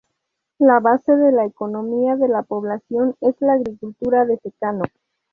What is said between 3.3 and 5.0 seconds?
la agricultura de secano.